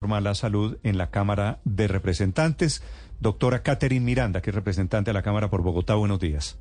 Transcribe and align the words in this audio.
la 0.00 0.34
salud 0.34 0.78
en 0.84 0.96
la 0.96 1.10
Cámara 1.10 1.58
de 1.64 1.88
Representantes. 1.88 2.82
Doctora 3.20 3.62
Catherine 3.62 4.04
Miranda, 4.04 4.40
que 4.40 4.50
es 4.50 4.54
representante 4.54 5.10
de 5.10 5.14
la 5.14 5.22
Cámara 5.22 5.50
por 5.50 5.62
Bogotá, 5.62 5.94
buenos 5.96 6.20
días. 6.20 6.58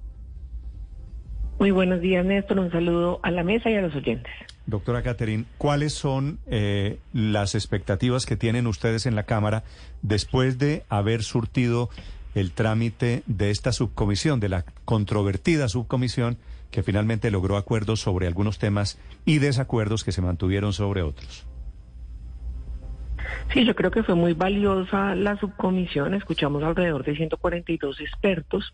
Muy 1.59 1.71
buenos 1.71 2.01
días, 2.01 2.25
Néstor. 2.25 2.59
Un 2.59 2.71
saludo 2.71 3.19
a 3.23 3.31
la 3.31 3.43
mesa 3.43 3.69
y 3.69 3.75
a 3.75 3.81
los 3.81 3.95
oyentes. 3.95 4.31
Doctora 4.65 5.01
Catherine, 5.01 5.45
¿cuáles 5.57 5.93
son 5.93 6.39
eh, 6.47 6.99
las 7.13 7.55
expectativas 7.55 8.25
que 8.25 8.37
tienen 8.37 8.67
ustedes 8.67 9.05
en 9.05 9.15
la 9.15 9.23
Cámara 9.23 9.63
después 10.01 10.57
de 10.57 10.83
haber 10.89 11.23
surtido 11.23 11.89
el 12.35 12.51
trámite 12.51 13.23
de 13.27 13.49
esta 13.49 13.71
subcomisión, 13.71 14.39
de 14.39 14.49
la 14.49 14.65
controvertida 14.85 15.69
subcomisión 15.69 16.37
que 16.69 16.83
finalmente 16.83 17.31
logró 17.31 17.55
acuerdos 17.55 18.01
sobre 18.01 18.27
algunos 18.27 18.59
temas 18.59 18.99
y 19.25 19.37
desacuerdos 19.39 20.03
que 20.03 20.11
se 20.11 20.21
mantuvieron 20.21 20.73
sobre 20.73 21.01
otros? 21.01 21.47
Sí, 23.53 23.65
yo 23.65 23.75
creo 23.75 23.91
que 23.91 24.03
fue 24.03 24.15
muy 24.15 24.33
valiosa 24.33 25.15
la 25.15 25.37
subcomisión. 25.37 26.13
Escuchamos 26.13 26.63
alrededor 26.63 27.03
de 27.03 27.15
142 27.15 27.99
expertos, 28.01 28.73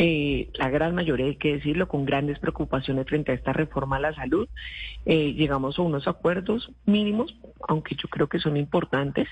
eh, 0.00 0.48
la 0.54 0.70
gran 0.70 0.94
mayoría, 0.94 1.26
hay 1.26 1.36
que 1.36 1.54
decirlo, 1.54 1.88
con 1.88 2.04
grandes 2.04 2.38
preocupaciones 2.38 3.06
frente 3.06 3.32
a 3.32 3.34
esta 3.34 3.52
reforma 3.52 3.96
a 3.96 4.00
la 4.00 4.14
salud. 4.14 4.48
Eh, 5.04 5.32
llegamos 5.32 5.78
a 5.78 5.82
unos 5.82 6.06
acuerdos 6.06 6.70
mínimos, 6.86 7.34
aunque 7.68 7.96
yo 7.96 8.08
creo 8.08 8.28
que 8.28 8.38
son 8.38 8.56
importantes, 8.56 9.28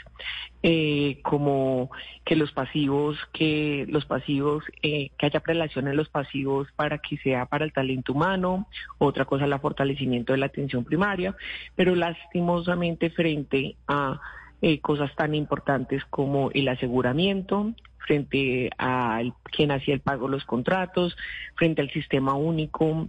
eh, 0.64 1.20
como 1.22 1.90
que 2.24 2.34
los 2.34 2.50
pasivos, 2.50 3.16
que 3.32 3.86
los 3.88 4.06
pasivos, 4.06 4.64
que 4.82 5.12
haya 5.20 5.40
prelación 5.40 5.86
en 5.86 5.96
los 5.96 6.08
pasivos 6.08 6.66
para 6.74 6.98
que 6.98 7.16
sea 7.18 7.46
para 7.46 7.64
el 7.64 7.72
talento 7.72 8.12
humano. 8.12 8.66
Otra 8.98 9.24
cosa, 9.24 9.44
el 9.44 9.58
fortalecimiento 9.60 10.32
de 10.32 10.38
la 10.38 10.46
atención 10.46 10.84
primaria, 10.84 11.36
pero 11.76 11.94
lastimosamente 11.94 13.10
frente 13.10 13.76
a 13.86 14.20
eh, 14.62 14.80
cosas 14.80 15.14
tan 15.16 15.34
importantes 15.34 16.04
como 16.06 16.50
el 16.52 16.68
aseguramiento 16.68 17.74
frente 17.98 18.70
a 18.78 19.20
quien 19.44 19.70
hacía 19.70 19.94
el 19.94 20.00
pago 20.00 20.26
de 20.26 20.32
los 20.32 20.44
contratos, 20.44 21.16
frente 21.56 21.82
al 21.82 21.90
sistema 21.90 22.34
único. 22.34 23.08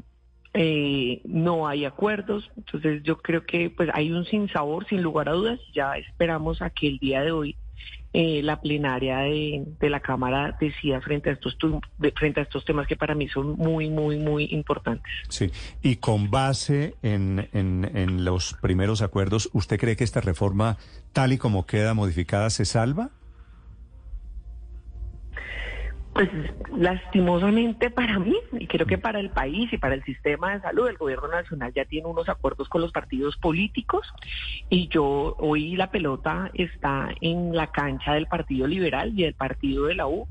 Eh, 0.53 1.21
no 1.25 1.67
hay 1.67 1.85
acuerdos, 1.85 2.49
entonces 2.57 3.03
yo 3.03 3.17
creo 3.17 3.45
que 3.45 3.69
pues 3.69 3.89
hay 3.93 4.11
un 4.11 4.25
sinsabor 4.25 4.87
sin 4.87 5.03
lugar 5.03 5.29
a 5.29 5.33
dudas. 5.33 5.59
Ya 5.73 5.93
esperamos 5.97 6.61
a 6.61 6.71
que 6.71 6.87
el 6.87 6.97
día 6.97 7.21
de 7.21 7.31
hoy 7.31 7.55
eh, 8.13 8.41
la 8.41 8.59
plenaria 8.61 9.19
de, 9.19 9.89
la 9.89 9.99
Cámara 9.99 10.57
decía 10.59 11.01
frente 11.01 11.29
a 11.29 11.33
estos 11.33 11.57
frente 12.15 12.39
a 12.39 12.43
estos 12.43 12.65
temas 12.65 12.87
que 12.87 12.95
para 12.95 13.13
mí 13.13 13.27
son 13.27 13.57
muy, 13.57 13.89
muy, 13.89 14.17
muy 14.17 14.45
importantes. 14.51 15.11
Sí, 15.29 15.51
y 15.81 15.97
con 15.97 16.31
base 16.31 16.95
en, 17.03 17.49
en, 17.53 17.89
en 17.95 18.25
los 18.25 18.55
primeros 18.61 19.01
acuerdos, 19.01 19.49
¿usted 19.53 19.79
cree 19.79 19.95
que 19.95 20.03
esta 20.03 20.21
reforma, 20.21 20.77
tal 21.13 21.33
y 21.33 21.37
como 21.37 21.65
queda 21.65 21.93
modificada, 21.93 22.49
se 22.49 22.65
salva? 22.65 23.11
Pues 26.17 26.31
lastimosamente 26.75 27.91
para 27.91 28.17
mí, 28.17 28.35
y 28.53 28.65
creo 28.65 28.87
que 28.87 28.97
para 28.97 29.19
el 29.19 29.29
país 29.29 29.71
y 29.71 29.77
para 29.77 29.93
el 29.93 30.03
sistema 30.03 30.51
de 30.51 30.61
salud, 30.61 30.87
el 30.87 30.97
gobierno 30.97 31.27
nacional 31.27 31.71
ya 31.75 31.85
tiene 31.85 32.07
unos 32.07 32.27
acuerdos 32.27 32.67
con 32.69 32.81
los 32.81 32.91
partidos 32.91 33.37
políticos 33.37 34.07
y 34.67 34.87
yo 34.87 35.35
hoy 35.37 35.75
la 35.75 35.91
pelota 35.91 36.49
está 36.55 37.09
en 37.21 37.55
la 37.55 37.67
cancha 37.67 38.15
del 38.15 38.25
Partido 38.25 38.65
Liberal 38.65 39.13
y 39.15 39.25
del 39.25 39.35
Partido 39.35 39.85
de 39.85 39.93
la 39.93 40.07
U. 40.07 40.27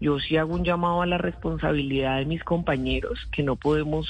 Yo 0.00 0.18
sí 0.18 0.38
hago 0.38 0.54
un 0.54 0.64
llamado 0.64 1.02
a 1.02 1.06
la 1.06 1.18
responsabilidad 1.18 2.16
de 2.20 2.24
mis 2.24 2.42
compañeros 2.42 3.28
que 3.30 3.42
no 3.42 3.56
podemos 3.56 4.08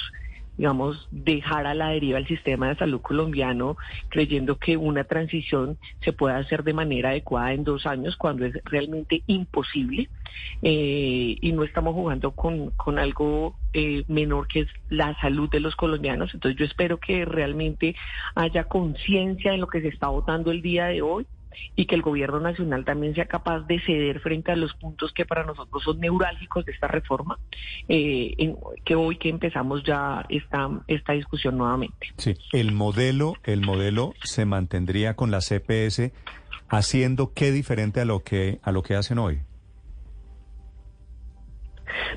digamos, 0.59 1.09
dejar 1.13 1.67
a 1.67 1.75
la 1.75 1.91
deriva 1.91 2.19
el 2.19 2.27
sistema 2.27 2.69
de 2.69 2.75
salud 2.75 3.01
colombiano 3.01 3.77
creyendo 4.09 4.59
que 4.59 4.77
una 4.77 5.05
transición 5.05 5.79
se 6.01 6.13
puede 6.13 6.35
hacer 6.35 6.65
de 6.65 6.75
manera 6.75 7.11
adecuada 7.11 7.53
en 7.53 7.63
dos 7.63 7.87
años 7.87 8.17
cuando 8.17 8.45
es 8.45 8.55
realmente 8.65 9.23
imposible 9.29 10.09
eh, 10.63 11.37
y 11.41 11.53
no 11.53 11.63
estamos 11.63 11.95
jugando 11.95 12.33
con, 12.33 12.71
con 12.71 12.99
algo 12.99 13.55
eh, 13.73 14.03
menor 14.09 14.49
que 14.49 14.61
es 14.61 14.69
la 14.91 15.19
salud 15.21 15.49
de 15.49 15.61
los 15.61 15.77
colombianos. 15.77 16.35
Entonces 16.35 16.59
yo 16.59 16.67
espero 16.67 16.99
que 16.99 17.25
realmente 17.25 17.95
haya 18.35 18.65
conciencia 18.65 19.55
en 19.55 19.61
lo 19.61 19.69
que 19.69 19.81
se 19.81 19.89
está 19.89 20.09
votando 20.09 20.51
el 20.51 20.61
día 20.61 20.87
de 20.87 21.03
hoy 21.03 21.27
y 21.77 21.87
que 21.87 21.95
el 21.95 22.03
gobierno 22.03 22.41
nacional 22.41 22.85
también 22.85 23.15
sea 23.15 23.27
capaz 23.27 23.61
de 23.61 23.81
ceder 23.81 24.21
frente 24.21 24.53
a 24.53 24.57
los 24.57 24.75
puntos 24.75 25.13
que 25.13 25.25
para 25.25 25.45
nosotros 25.45 25.83
son 25.83 26.01
neurálgicos 26.01 26.65
de 26.65 26.73
esta 26.73 26.89
reforma, 26.89 27.39
eh, 27.89 28.35
en, 28.39 28.57
que 28.85 28.95
hoy 28.95 29.17
que 29.17 29.29
empezamos 29.29 29.83
ya 29.85 30.25
esta, 30.29 30.69
esta 30.87 31.13
discusión 31.13 31.59
nuevamente. 31.59 32.09
Sí, 32.17 32.35
el 32.53 32.73
modelo, 32.73 33.35
el 33.45 33.61
modelo 33.61 34.15
se 34.23 34.45
mantendría 34.45 35.15
con 35.15 35.31
la 35.31 35.41
CPS 35.41 36.13
haciendo 36.69 37.33
qué 37.35 37.51
diferente 37.51 38.01
a 38.01 38.05
lo 38.05 38.21
que 38.21 38.59
a 38.63 38.73
lo 38.73 38.83
que 38.83 38.95
hacen 38.95 39.19
hoy. 39.19 39.41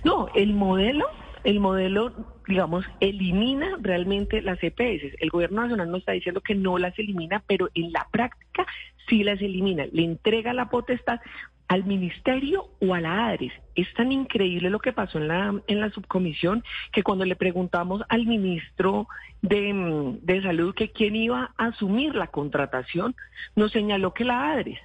No, 0.03 0.27
el 0.35 0.53
modelo 0.53 1.05
el 1.43 1.59
modelo, 1.59 2.13
digamos, 2.47 2.85
elimina 2.99 3.77
realmente 3.81 4.41
las 4.41 4.61
EPS. 4.61 5.15
El 5.19 5.29
gobierno 5.29 5.61
nacional 5.61 5.91
no 5.91 5.97
está 5.97 6.11
diciendo 6.11 6.41
que 6.41 6.55
no 6.55 6.77
las 6.77 6.97
elimina, 6.99 7.43
pero 7.47 7.69
en 7.73 7.91
la 7.91 8.07
práctica 8.11 8.65
sí 9.07 9.23
las 9.23 9.41
elimina. 9.41 9.85
Le 9.91 10.03
entrega 10.03 10.53
la 10.53 10.69
potestad 10.69 11.19
al 11.67 11.85
ministerio 11.85 12.69
o 12.81 12.93
a 12.93 12.99
la 12.99 13.27
ADRES. 13.29 13.53
Es 13.75 13.93
tan 13.93 14.11
increíble 14.11 14.69
lo 14.69 14.79
que 14.79 14.91
pasó 14.91 15.19
en 15.19 15.29
la, 15.29 15.53
en 15.67 15.79
la 15.79 15.89
subcomisión 15.89 16.65
que 16.91 17.01
cuando 17.01 17.23
le 17.23 17.37
preguntamos 17.37 18.01
al 18.09 18.25
ministro 18.25 19.07
de, 19.41 20.17
de 20.21 20.41
Salud 20.41 20.75
que 20.75 20.91
quién 20.91 21.15
iba 21.15 21.53
a 21.57 21.67
asumir 21.67 22.13
la 22.13 22.27
contratación, 22.27 23.15
nos 23.55 23.71
señaló 23.71 24.13
que 24.13 24.25
la 24.25 24.51
ADRES. 24.51 24.79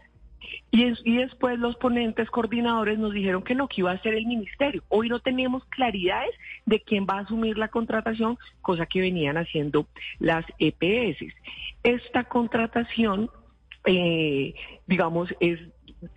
Y, 0.71 1.17
después 1.17 1.59
los 1.59 1.77
ponentes 1.77 2.29
coordinadores 2.31 2.99
nos 2.99 3.13
dijeron 3.13 3.43
que 3.43 3.55
no, 3.55 3.69
que 3.69 3.81
iba 3.81 3.93
a 3.93 4.03
ser 4.03 4.15
el 4.15 4.27
ministerio. 4.27 4.83
Hoy 4.89 5.09
no 5.09 5.21
tenemos 5.21 5.65
claridades 5.67 6.35
de 6.67 6.81
quién 6.81 7.07
va 7.09 7.19
a 7.19 7.21
asumir 7.21 7.57
la 7.57 7.69
contratación, 7.69 8.39
cosa 8.63 8.87
que 8.87 9.01
venían 9.01 9.37
haciendo 9.37 9.87
las 10.19 10.45
EPS. 10.59 11.33
Esta 11.83 12.25
contratación, 12.25 13.31
eh, 13.85 14.55
digamos, 14.87 15.35
es 15.41 15.61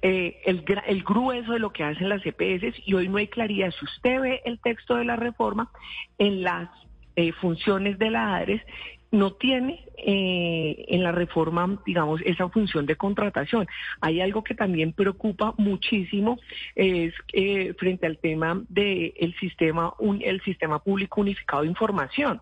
eh, 0.01 0.41
el, 0.45 0.63
el, 0.87 1.03
grueso 1.03 1.53
de 1.53 1.59
lo 1.59 1.71
que 1.71 1.83
hacen 1.83 2.09
las 2.09 2.25
EPS 2.25 2.75
y 2.85 2.93
hoy 2.93 3.07
no 3.07 3.17
hay 3.17 3.27
claridad. 3.27 3.71
Si 3.79 3.85
usted 3.85 4.19
ve 4.19 4.41
el 4.45 4.59
texto 4.59 4.95
de 4.95 5.05
la 5.05 5.15
reforma, 5.15 5.71
en 6.17 6.43
las 6.43 6.69
eh, 7.15 7.33
funciones 7.33 7.99
de 7.99 8.11
la 8.11 8.37
ADRES 8.37 8.61
no 9.11 9.33
tiene 9.33 9.85
eh, 9.97 10.85
en 10.87 11.03
la 11.03 11.11
reforma, 11.11 11.79
digamos, 11.85 12.21
esa 12.25 12.49
función 12.49 12.85
de 12.85 12.95
contratación. 12.95 13.67
Hay 14.01 14.21
algo 14.21 14.43
que 14.43 14.55
también 14.55 14.93
preocupa 14.93 15.53
muchísimo, 15.57 16.39
es 16.75 17.13
eh, 17.33 17.73
frente 17.77 18.05
al 18.05 18.17
tema 18.17 18.61
del 18.69 19.35
sistema, 19.39 19.93
el 20.21 20.41
sistema 20.41 20.83
público 20.83 21.21
unificado 21.21 21.63
de 21.63 21.69
información 21.69 22.39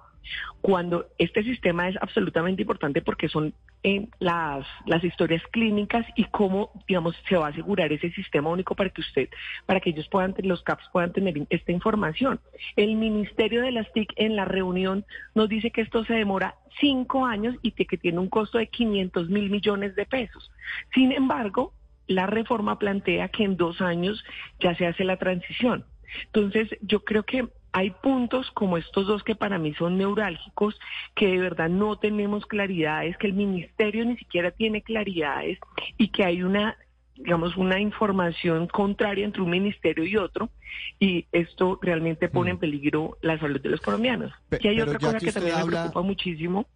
cuando 0.62 1.08
este 1.18 1.44
sistema 1.44 1.88
es 1.88 1.96
absolutamente 2.02 2.62
importante 2.62 3.02
porque 3.02 3.30
son 3.30 3.54
eh, 3.84 4.08
las, 4.20 4.66
las 4.86 5.04
historias 5.04 5.42
clínicas 5.52 6.06
y 6.16 6.26
cómo, 6.26 6.72
digamos, 6.88 7.16
se 7.30 7.38
va 7.38 7.48
a 7.48 7.50
asegurar 7.50 7.92
ese 7.92 8.12
sistema 8.12 8.50
único 8.50 8.76
para 8.76 8.90
que 8.90 9.02
usted, 9.02 9.30
para 9.66 9.80
que 9.80 9.92
ellos 9.92 10.08
puedan, 10.10 10.36
los 10.40 10.64
CAPS 10.64 10.90
puedan 10.92 11.14
tener 11.14 11.46
esta 11.50 11.72
información. 11.72 12.40
El 12.76 12.96
Ministerio 12.96 13.62
de 13.62 13.72
las 13.72 13.92
TIC 13.94 14.14
en 14.16 14.36
la 14.36 14.46
reunión 14.46 15.06
nos 15.36 15.50
dice 15.50 15.72
que 15.72 15.82
esto 15.82 16.04
se 16.06 16.16
demora 16.16 16.56
cinco 16.80 17.26
años 17.26 17.56
y 17.62 17.72
que 17.72 17.98
tiene 17.98 18.20
un 18.20 18.30
costo 18.30 18.58
de 18.58 18.68
500 18.68 19.30
mil 19.30 19.50
millones 19.50 19.96
de 19.96 20.06
pesos. 20.06 20.52
Sin 20.94 21.12
embargo, 21.12 21.74
la 22.08 22.26
reforma 22.26 22.80
plantea 22.80 23.30
que 23.30 23.44
en 23.44 23.58
dos 23.58 23.82
años 23.82 24.24
ya 24.60 24.76
se 24.76 24.88
hace 24.88 25.04
la 25.04 25.18
transición. 25.18 25.86
Entonces, 26.26 26.70
yo 26.82 27.04
creo 27.04 27.24
que 27.24 27.48
hay 27.78 27.92
puntos 27.92 28.50
como 28.56 28.80
estos 28.80 29.06
dos 29.06 29.24
que 29.24 29.36
para 29.36 29.60
mí 29.60 29.72
son 29.76 30.00
neurálgicos, 30.00 30.80
que 31.16 31.28
de 31.28 31.38
verdad 31.38 31.70
no 31.70 32.00
tenemos 32.00 32.48
claridades, 32.48 33.16
que 33.18 33.28
el 33.28 33.34
ministerio 33.34 34.04
ni 34.04 34.18
siquiera 34.18 34.50
tiene 34.50 34.82
claridades 34.82 35.60
y 35.96 36.08
que 36.08 36.24
hay 36.24 36.42
una 36.42 36.76
digamos, 37.16 37.58
una 37.58 37.80
información 37.80 38.68
contraria 38.68 39.26
entre 39.26 39.42
un 39.42 39.50
ministerio 39.50 40.06
y 40.06 40.18
otro, 40.18 40.52
y 41.00 41.26
esto 41.32 41.80
realmente 41.82 42.30
pone 42.30 42.52
en 42.52 42.58
mm. 42.58 42.60
peligro 42.60 43.18
la 43.22 43.40
salud 43.40 43.60
de 43.60 43.70
los 43.70 43.82
colombianos. 43.82 44.32
y 44.60 44.68
hay 44.68 44.82
otra 44.82 45.00
cosa 45.00 45.20
que, 45.20 45.32
también 45.32 45.56
me 45.58 45.66
preocupa 45.66 46.02
muchísimo. 46.04 46.68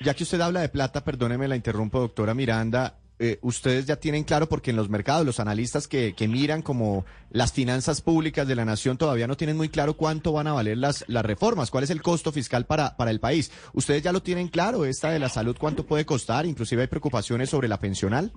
Ya 0.00 0.14
que 0.14 0.24
usted 0.24 0.40
habla 0.40 0.62
de 0.62 0.68
plata, 0.68 1.04
perdóneme 1.04 1.46
la 1.46 1.54
interrumpo, 1.54 2.00
doctora 2.00 2.34
Miranda, 2.34 2.98
eh, 3.18 3.38
ustedes 3.40 3.86
ya 3.86 3.96
tienen 3.96 4.24
claro, 4.24 4.48
porque 4.48 4.70
en 4.70 4.76
los 4.76 4.90
mercados 4.90 5.24
los 5.24 5.40
analistas 5.40 5.88
que, 5.88 6.14
que, 6.14 6.28
miran 6.28 6.60
como 6.60 7.06
las 7.30 7.52
finanzas 7.52 8.02
públicas 8.02 8.46
de 8.46 8.54
la 8.54 8.66
nación 8.66 8.98
todavía 8.98 9.26
no 9.26 9.36
tienen 9.36 9.56
muy 9.56 9.70
claro 9.70 9.96
cuánto 9.96 10.32
van 10.32 10.46
a 10.46 10.52
valer 10.52 10.76
las, 10.76 11.04
las 11.08 11.24
reformas, 11.24 11.70
cuál 11.70 11.84
es 11.84 11.90
el 11.90 12.02
costo 12.02 12.30
fiscal 12.30 12.66
para, 12.66 12.96
para 12.96 13.10
el 13.10 13.20
país. 13.20 13.50
¿Ustedes 13.72 14.02
ya 14.02 14.12
lo 14.12 14.22
tienen 14.22 14.48
claro, 14.48 14.84
esta 14.84 15.10
de 15.10 15.18
la 15.18 15.30
salud, 15.30 15.56
cuánto 15.58 15.86
puede 15.86 16.04
costar? 16.04 16.44
Inclusive 16.44 16.82
hay 16.82 16.88
preocupaciones 16.88 17.48
sobre 17.48 17.68
la 17.68 17.80
pensional. 17.80 18.32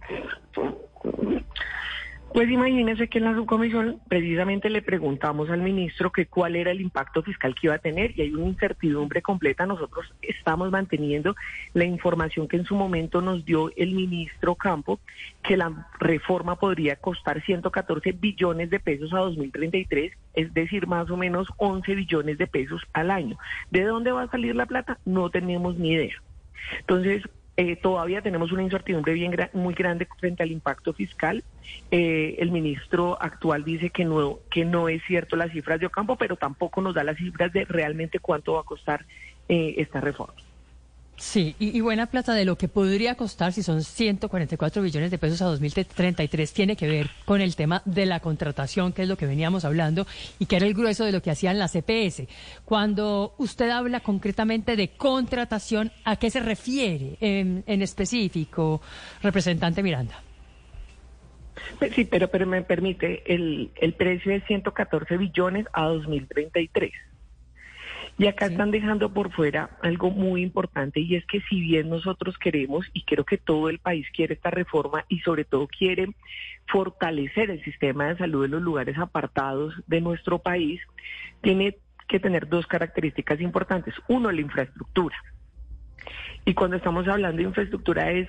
Pues 2.39 2.51
imagínense 2.51 3.09
que 3.09 3.17
en 3.17 3.25
la 3.25 3.35
subcomisión 3.35 3.99
precisamente 4.07 4.69
le 4.69 4.81
preguntamos 4.81 5.49
al 5.49 5.61
ministro 5.61 6.09
que 6.09 6.25
cuál 6.25 6.55
era 6.55 6.71
el 6.71 6.79
impacto 6.79 7.21
fiscal 7.21 7.53
que 7.53 7.67
iba 7.67 7.75
a 7.75 7.79
tener 7.79 8.17
y 8.17 8.21
hay 8.21 8.33
una 8.33 8.45
incertidumbre 8.45 9.21
completa. 9.21 9.65
Nosotros 9.65 10.05
estamos 10.21 10.71
manteniendo 10.71 11.35
la 11.73 11.83
información 11.83 12.47
que 12.47 12.55
en 12.55 12.63
su 12.63 12.75
momento 12.75 13.21
nos 13.21 13.43
dio 13.43 13.73
el 13.75 13.93
ministro 13.93 14.55
Campo, 14.55 15.01
que 15.43 15.57
la 15.57 15.89
reforma 15.99 16.55
podría 16.55 16.95
costar 16.95 17.43
114 17.43 18.13
billones 18.13 18.69
de 18.69 18.79
pesos 18.79 19.13
a 19.13 19.17
2033, 19.17 20.13
es 20.33 20.53
decir, 20.53 20.87
más 20.87 21.09
o 21.09 21.17
menos 21.17 21.49
11 21.57 21.93
billones 21.93 22.37
de 22.37 22.47
pesos 22.47 22.81
al 22.93 23.11
año. 23.11 23.37
¿De 23.69 23.83
dónde 23.83 24.13
va 24.13 24.21
a 24.21 24.31
salir 24.31 24.55
la 24.55 24.65
plata? 24.65 24.97
No 25.03 25.29
tenemos 25.29 25.77
ni 25.77 25.91
idea. 25.91 26.15
Entonces, 26.79 27.21
eh, 27.59 27.75
todavía 27.75 28.21
tenemos 28.21 28.53
una 28.53 28.63
incertidumbre 28.63 29.11
bien 29.11 29.35
muy 29.51 29.73
grande 29.73 30.07
frente 30.17 30.43
al 30.43 30.49
impacto 30.49 30.93
fiscal. 30.93 31.43
Eh, 31.91 32.37
el 32.39 32.51
ministro 32.51 33.21
actual 33.21 33.65
dice 33.65 33.89
que 33.89 34.05
no, 34.05 34.39
que 34.49 34.63
no 34.63 34.87
es 34.87 35.03
cierto 35.05 35.35
las 35.35 35.51
cifras 35.51 35.77
de 35.77 35.87
Ocampo, 35.87 36.15
pero 36.15 36.37
tampoco 36.37 36.79
nos 36.79 36.95
da 36.95 37.03
las 37.03 37.17
cifras 37.17 37.51
de 37.51 37.65
realmente 37.65 38.19
cuánto 38.19 38.53
va 38.53 38.61
a 38.61 38.63
costar 38.63 39.05
eh, 39.49 39.73
esta 39.75 39.99
reforma. 39.99 40.35
Sí, 41.19 41.53
y, 41.59 41.81
buena 41.81 42.05
plata 42.05 42.33
de 42.33 42.45
lo 42.45 42.57
que 42.57 42.69
podría 42.69 43.15
costar 43.15 43.51
si 43.51 43.61
son 43.61 43.83
144 43.83 44.81
billones 44.81 45.11
de 45.11 45.17
pesos 45.17 45.41
a 45.41 45.45
2033 45.45 46.53
tiene 46.53 46.77
que 46.77 46.87
ver 46.87 47.09
con 47.25 47.41
el 47.41 47.57
tema 47.57 47.81
de 47.83 48.05
la 48.05 48.21
contratación, 48.21 48.93
que 48.93 49.01
es 49.01 49.07
lo 49.09 49.17
que 49.17 49.25
veníamos 49.25 49.65
hablando 49.65 50.07
y 50.39 50.45
que 50.45 50.55
era 50.55 50.65
el 50.65 50.73
grueso 50.73 51.03
de 51.03 51.11
lo 51.11 51.21
que 51.21 51.29
hacían 51.29 51.59
las 51.59 51.73
CPS. 51.73 52.21
E 52.21 52.27
Cuando 52.63 53.35
usted 53.37 53.69
habla 53.69 53.99
concretamente 53.99 54.77
de 54.77 54.91
contratación, 54.91 55.91
¿a 56.05 56.15
qué 56.15 56.29
se 56.29 56.39
refiere 56.39 57.17
en, 57.19 57.65
en 57.67 57.81
específico, 57.81 58.81
representante 59.21 59.83
Miranda? 59.83 60.23
Pues 61.79 61.93
sí, 61.95 62.05
pero, 62.05 62.29
pero 62.29 62.47
me 62.47 62.61
permite, 62.61 63.23
el, 63.25 63.71
el 63.75 63.93
precio 63.93 64.31
es 64.33 64.45
114 64.45 65.17
billones 65.17 65.65
a 65.73 65.83
2033. 65.83 66.93
Y 68.19 68.27
acá 68.27 68.47
están 68.47 68.69
dejando 68.69 69.13
por 69.13 69.31
fuera 69.31 69.77
algo 69.81 70.11
muy 70.11 70.41
importante 70.43 70.99
y 70.99 71.15
es 71.15 71.25
que 71.25 71.39
si 71.49 71.61
bien 71.61 71.87
nosotros 71.87 72.37
queremos 72.37 72.85
y 72.91 73.05
creo 73.05 73.23
que 73.23 73.37
todo 73.37 73.69
el 73.69 73.79
país 73.79 74.05
quiere 74.13 74.33
esta 74.33 74.51
reforma 74.51 75.05
y 75.07 75.19
sobre 75.21 75.45
todo 75.45 75.69
quiere 75.69 76.09
fortalecer 76.67 77.49
el 77.49 77.63
sistema 77.63 78.09
de 78.09 78.17
salud 78.17 78.43
en 78.43 78.51
los 78.51 78.61
lugares 78.61 78.97
apartados 78.97 79.73
de 79.87 80.01
nuestro 80.01 80.39
país, 80.39 80.81
tiene 81.39 81.77
que 82.09 82.19
tener 82.19 82.49
dos 82.49 82.67
características 82.67 83.39
importantes. 83.39 83.95
Uno, 84.09 84.29
la 84.33 84.41
infraestructura. 84.41 85.15
Y 86.43 86.53
cuando 86.55 86.75
estamos 86.75 87.07
hablando 87.07 87.37
de 87.37 87.47
infraestructura 87.47 88.11
es 88.11 88.27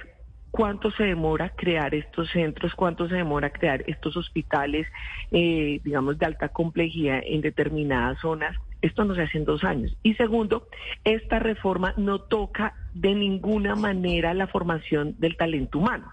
cuánto 0.52 0.92
se 0.92 1.02
demora 1.02 1.48
crear 1.48 1.96
estos 1.96 2.30
centros, 2.30 2.76
cuánto 2.76 3.08
se 3.08 3.16
demora 3.16 3.50
crear 3.50 3.82
estos 3.88 4.16
hospitales, 4.16 4.86
eh, 5.32 5.80
digamos, 5.82 6.16
de 6.16 6.26
alta 6.26 6.50
complejidad 6.50 7.22
en 7.24 7.40
determinadas 7.40 8.20
zonas 8.20 8.56
esto 8.82 9.04
no 9.04 9.14
se 9.14 9.22
hace 9.22 9.38
en 9.38 9.44
dos 9.44 9.64
años. 9.64 9.96
Y 10.02 10.14
segundo, 10.14 10.68
esta 11.04 11.38
reforma 11.38 11.94
no 11.96 12.20
toca 12.20 12.74
de 12.94 13.14
ninguna 13.14 13.76
manera 13.76 14.34
la 14.34 14.46
formación 14.46 15.14
del 15.18 15.36
talento 15.36 15.78
humano. 15.78 16.10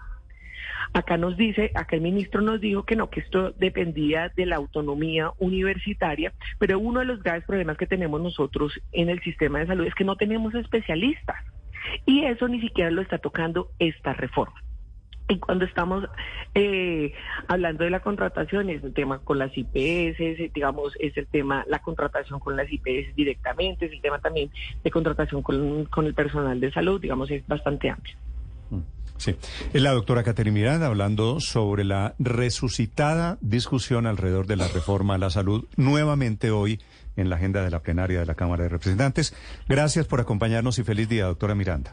Acá 0.92 1.18
nos 1.18 1.36
dice, 1.36 1.70
acá 1.74 1.96
el 1.96 2.02
ministro 2.02 2.40
nos 2.40 2.60
dijo 2.60 2.84
que 2.84 2.96
no, 2.96 3.10
que 3.10 3.20
esto 3.20 3.52
dependía 3.52 4.32
de 4.34 4.46
la 4.46 4.56
autonomía 4.56 5.30
universitaria, 5.38 6.32
pero 6.58 6.78
uno 6.78 7.00
de 7.00 7.06
los 7.06 7.22
graves 7.22 7.44
problemas 7.44 7.76
que 7.76 7.86
tenemos 7.86 8.20
nosotros 8.20 8.72
en 8.92 9.10
el 9.10 9.20
sistema 9.20 9.58
de 9.58 9.66
salud 9.66 9.86
es 9.86 9.94
que 9.94 10.04
no 10.04 10.16
tenemos 10.16 10.54
especialistas. 10.54 11.36
Y 12.06 12.24
eso 12.24 12.48
ni 12.48 12.60
siquiera 12.60 12.90
lo 12.90 13.02
está 13.02 13.18
tocando 13.18 13.70
esta 13.78 14.14
reforma. 14.14 14.62
Y 15.28 15.38
cuando 15.38 15.66
estamos 15.66 16.04
eh, 16.54 17.12
hablando 17.48 17.84
de 17.84 17.90
la 17.90 18.00
contratación, 18.00 18.70
es 18.70 18.82
el 18.82 18.94
tema 18.94 19.18
con 19.18 19.38
las 19.38 19.50
IPS, 19.54 20.52
digamos, 20.54 20.94
es 20.98 21.16
el 21.18 21.26
tema, 21.26 21.64
la 21.68 21.80
contratación 21.80 22.40
con 22.40 22.56
las 22.56 22.66
IPS 22.72 23.14
directamente, 23.14 23.86
es 23.86 23.92
el 23.92 24.00
tema 24.00 24.18
también 24.20 24.50
de 24.82 24.90
contratación 24.90 25.42
con, 25.42 25.84
con 25.86 26.06
el 26.06 26.14
personal 26.14 26.58
de 26.58 26.72
salud, 26.72 27.00
digamos, 27.00 27.30
es 27.30 27.46
bastante 27.46 27.90
amplio. 27.90 28.16
Mm, 28.70 28.80
sí, 29.18 29.36
la 29.74 29.92
doctora 29.92 30.22
Caterina 30.22 30.54
Miranda 30.54 30.86
hablando 30.86 31.40
sobre 31.40 31.84
la 31.84 32.14
resucitada 32.18 33.36
discusión 33.42 34.06
alrededor 34.06 34.46
de 34.46 34.56
la 34.56 34.68
reforma 34.68 35.16
a 35.16 35.18
la 35.18 35.28
salud, 35.28 35.66
nuevamente 35.76 36.50
hoy 36.50 36.80
en 37.18 37.28
la 37.28 37.36
agenda 37.36 37.62
de 37.62 37.70
la 37.70 37.80
plenaria 37.80 38.20
de 38.20 38.26
la 38.26 38.34
Cámara 38.34 38.62
de 38.62 38.70
Representantes. 38.70 39.34
Gracias 39.68 40.06
por 40.06 40.20
acompañarnos 40.20 40.78
y 40.78 40.84
feliz 40.84 41.08
día, 41.08 41.26
doctora 41.26 41.54
Miranda. 41.54 41.86